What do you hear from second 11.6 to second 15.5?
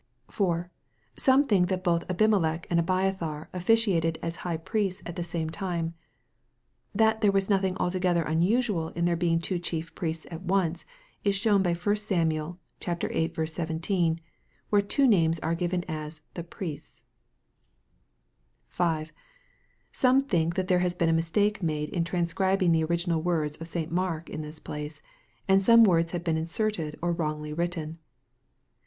by 1 Sam. viii. 17, where two names